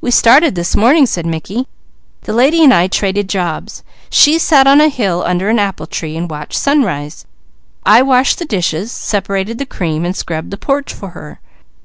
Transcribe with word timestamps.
"We 0.00 0.10
started 0.10 0.56
this 0.56 0.74
morning," 0.74 1.06
said 1.06 1.24
Mickey. 1.24 1.68
"The 2.22 2.32
lady 2.32 2.64
and 2.64 2.74
I 2.74 2.88
traded 2.88 3.28
jobs; 3.28 3.84
she 4.10 4.36
sat 4.36 4.66
on 4.66 4.80
a 4.80 4.88
hill 4.88 5.22
under 5.24 5.48
an 5.48 5.60
apple 5.60 5.86
tree 5.86 6.16
and 6.16 6.28
watched 6.28 6.58
sunrise. 6.58 7.26
I 7.86 8.02
washed 8.02 8.40
the 8.40 8.44
dishes, 8.44 8.90
sep'rated 8.90 9.58
the 9.58 9.64
cream, 9.66 10.04
and 10.04 10.16
scrubbed 10.16 10.50
the 10.50 10.56
porch 10.58 10.92
for 10.92 11.10
her. 11.10 11.38